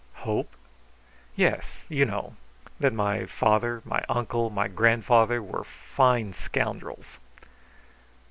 [0.25, 0.51] "Hope?"
[1.35, 1.85] "Yes.
[1.87, 2.35] You know
[2.79, 7.19] that my father, my uncle, and my grandfather were fine scoundrels."